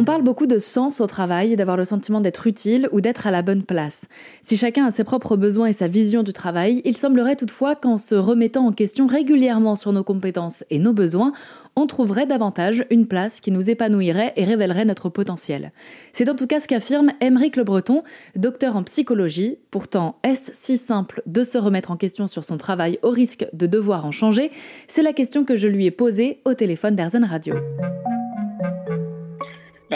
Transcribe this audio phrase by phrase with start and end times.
[0.00, 3.30] On parle beaucoup de sens au travail, d'avoir le sentiment d'être utile ou d'être à
[3.30, 4.06] la bonne place.
[4.40, 7.98] Si chacun a ses propres besoins et sa vision du travail, il semblerait toutefois qu'en
[7.98, 11.34] se remettant en question régulièrement sur nos compétences et nos besoins,
[11.76, 15.70] on trouverait davantage une place qui nous épanouirait et révélerait notre potentiel.
[16.14, 18.02] C'est en tout cas ce qu'affirme Émeric Le Breton,
[18.36, 19.58] docteur en psychologie.
[19.70, 23.66] Pourtant, est-ce si simple de se remettre en question sur son travail au risque de
[23.66, 24.50] devoir en changer?
[24.86, 27.56] C'est la question que je lui ai posée au téléphone d'Arzen Radio.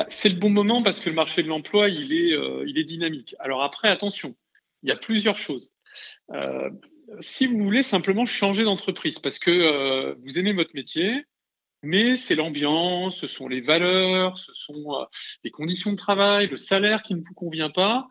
[0.05, 2.79] Bah, c'est le bon moment parce que le marché de l'emploi, il, est, euh, il
[2.79, 3.35] est dynamique.
[3.39, 4.35] Alors après, attention,
[4.83, 5.73] il y a plusieurs choses.
[6.33, 6.71] Euh,
[7.21, 11.25] si vous voulez simplement changer d'entreprise parce que euh, vous aimez votre métier,
[11.83, 15.07] mais c'est l'ambiance, ce sont les valeurs, ce sont
[15.43, 18.09] les conditions de travail, le salaire qui ne vous convient pas,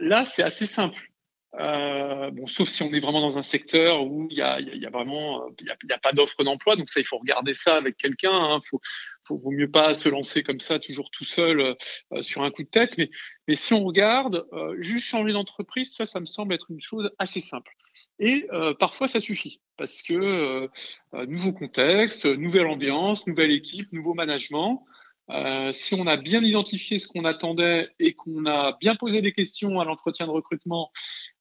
[0.00, 1.11] là, c'est assez simple.
[1.60, 4.86] Euh, bon, sauf si on est vraiment dans un secteur où il y a, y
[4.86, 7.76] a, vraiment il y a, y pas d'offre d'emploi, donc ça il faut regarder ça
[7.76, 8.32] avec quelqu'un.
[8.32, 8.60] Hein.
[8.70, 8.80] Faut,
[9.24, 11.60] faut, vaut mieux pas se lancer comme ça toujours tout seul
[12.12, 12.96] euh, sur un coup de tête.
[12.96, 13.10] Mais,
[13.54, 17.40] si on regarde, euh, juste changer d'entreprise, ça, ça me semble être une chose assez
[17.40, 17.72] simple.
[18.18, 18.46] Et
[18.78, 20.68] parfois ça suffit parce que
[21.26, 24.84] nouveau contexte, nouvelle ambiance, nouvelle équipe, nouveau management.
[25.30, 29.32] Euh, si on a bien identifié ce qu'on attendait et qu'on a bien posé des
[29.32, 30.90] questions à l'entretien de recrutement,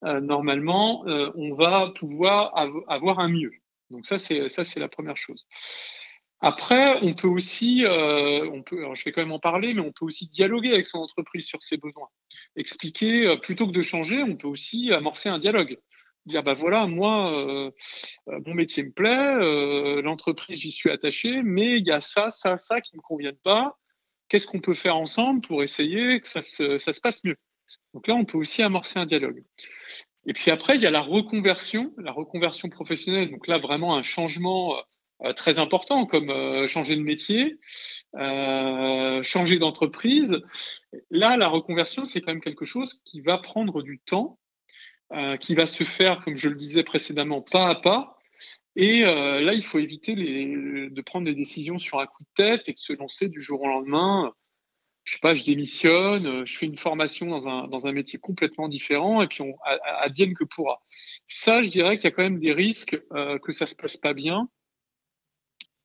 [0.06, 2.56] euh, normalement, euh, on va pouvoir
[2.88, 3.52] avoir un mieux.
[3.90, 5.48] Donc ça, c'est la première chose.
[6.40, 10.74] Après, on peut aussi, je vais quand même en parler, mais on peut aussi dialoguer
[10.74, 12.08] avec son entreprise sur ses besoins.
[12.56, 15.78] Expliquer, plutôt que de changer, on peut aussi amorcer un dialogue
[16.26, 17.72] dire bah voilà moi euh,
[18.28, 22.80] mon métier me plaît l'entreprise j'y suis attaché mais il y a ça ça ça
[22.80, 23.78] qui me conviennent pas
[24.32, 27.36] qu'est-ce qu'on peut faire ensemble pour essayer que ça se, ça se passe mieux?
[27.94, 29.44] Donc là, on peut aussi amorcer un dialogue.
[30.26, 33.30] Et puis après, il y a la reconversion, la reconversion professionnelle.
[33.30, 34.78] Donc là, vraiment un changement
[35.24, 37.60] euh, très important, comme euh, changer de métier,
[38.16, 40.40] euh, changer d'entreprise.
[41.10, 44.40] Là, la reconversion, c'est quand même quelque chose qui va prendre du temps,
[45.14, 48.18] euh, qui va se faire, comme je le disais précédemment, pas à pas.
[48.76, 52.44] Et euh, là, il faut éviter les, de prendre des décisions sur un coup de
[52.44, 54.34] tête et de se lancer du jour au lendemain.
[55.04, 58.70] Je sais pas, je démissionne, je fais une formation dans un, dans un métier complètement
[58.70, 59.56] différent et puis on
[60.00, 60.82] advienne que pourra.
[61.28, 63.98] Ça, je dirais qu'il y a quand même des risques euh, que ça se passe
[63.98, 64.48] pas bien.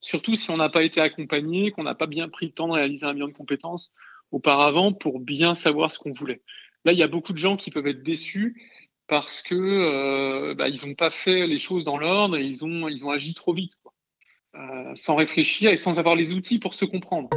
[0.00, 2.74] Surtout si on n'a pas été accompagné, qu'on n'a pas bien pris le temps de
[2.74, 3.92] réaliser un bilan de compétences
[4.30, 6.42] auparavant pour bien savoir ce qu'on voulait.
[6.84, 8.62] Là, il y a beaucoup de gens qui peuvent être déçus
[9.08, 12.88] parce que euh, bah, ils n'ont pas fait les choses dans l'ordre et ils ont,
[12.88, 13.92] ils ont agi trop vite, quoi.
[14.56, 17.28] Euh, sans réfléchir et sans avoir les outils pour se comprendre.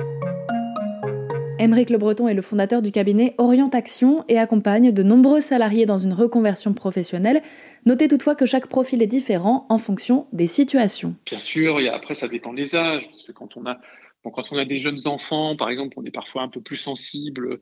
[1.59, 5.97] Émeric Le Breton est le fondateur du cabinet Orientation et accompagne de nombreux salariés dans
[5.97, 7.41] une reconversion professionnelle.
[7.85, 11.15] Notez toutefois que chaque profil est différent en fonction des situations.
[11.25, 13.79] Bien sûr, et après ça dépend des âges, parce que quand on a
[14.23, 16.77] Bon, quand on a des jeunes enfants, par exemple, on est parfois un peu plus
[16.77, 17.59] sensible,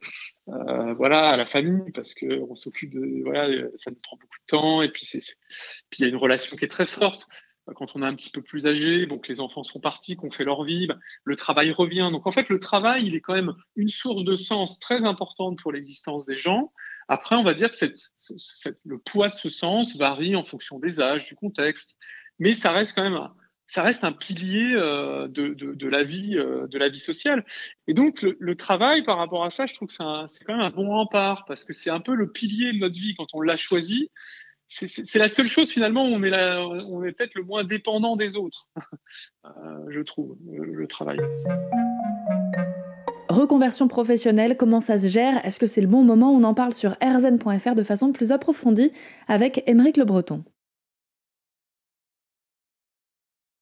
[0.50, 4.38] euh, voilà, à la famille parce que on s'occupe de, voilà, ça nous prend beaucoup
[4.40, 5.20] de temps et puis c'est,
[5.90, 7.28] puis il y a une relation qui est très forte.
[7.76, 10.46] Quand on est un petit peu plus âgé, bon, les enfants sont partis, qu'on fait
[10.46, 12.10] leur vie, ben, le travail revient.
[12.12, 15.60] Donc en fait, le travail, il est quand même une source de sens très importante
[15.60, 16.72] pour l'existence des gens.
[17.10, 17.86] Après, on va dire que
[18.86, 21.98] le poids de ce sens varie en fonction des âges, du contexte,
[22.40, 23.30] mais ça reste quand même
[23.68, 27.46] ça reste un pilier euh, de, la vie, euh, de la vie sociale.
[27.88, 30.66] Et donc le, le, travail, par rapport à ça, je trouve que c'est quand même
[30.66, 33.42] un bon rempart parce que c'est un peu le pilier de notre vie quand on
[33.42, 34.10] l'a choisi.
[34.70, 38.68] C'est la seule chose finalement où on est, peut-être le moins dépendant des autres,
[39.46, 39.50] euh,
[39.90, 41.20] je trouve, le travail.
[43.30, 45.46] Reconversion professionnelle, comment ça se gère?
[45.46, 46.32] Est-ce que c'est le bon moment?
[46.32, 48.92] On en parle sur rzn.fr de façon plus approfondie
[49.28, 50.44] avec Émeric Le Breton.